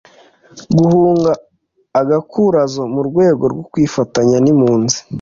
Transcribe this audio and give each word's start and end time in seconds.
guhunga 0.77 1.31
gakurazo 2.09 2.81
mu 2.93 3.01
rwego 3.09 3.43
rwo 3.51 3.63
kwifatanya 3.71 4.37
n'impunzi 4.43 4.97